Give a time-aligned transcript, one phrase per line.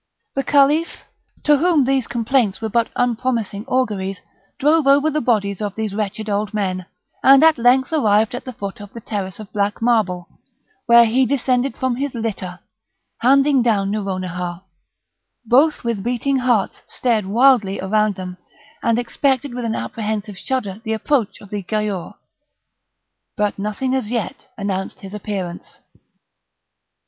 [0.33, 1.01] The Caliph,
[1.43, 4.19] to whom these complaints were but unpromising auguries,
[4.57, 6.87] drove over the bodies of these wretched old men,
[7.21, 10.27] and at length arrived at the foot of the terrace of black marble;
[10.87, 12.61] there he descended from his litter,
[13.19, 14.63] handing down Nouronihar;
[15.45, 18.37] both with beating hearts stared wildly around them,
[18.81, 22.15] and expected with an apprehensive shudder the approach of the Giaour;
[23.37, 25.77] but nothing as yet announced his appearance.